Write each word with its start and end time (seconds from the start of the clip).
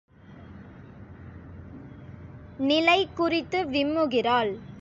நிலை 2.59 3.07
குறித்து 3.15 3.59
விம்முகிறாள். 3.65 4.51